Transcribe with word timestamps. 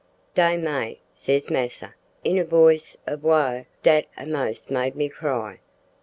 "`Dey 0.35 0.59
may,' 0.59 0.99
ses 1.11 1.51
massa, 1.51 1.93
in 2.23 2.39
a 2.39 2.43
voice 2.43 2.97
ob 3.07 3.21
woe 3.21 3.65
dat 3.83 4.07
a'most 4.17 4.71
made 4.71 4.95
me 4.95 5.07
cry. 5.07 5.59